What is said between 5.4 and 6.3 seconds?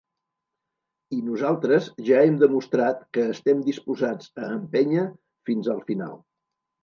fins al final.